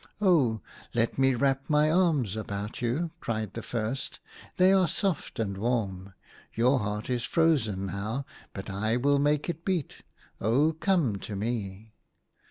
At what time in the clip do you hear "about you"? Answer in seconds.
2.35-3.11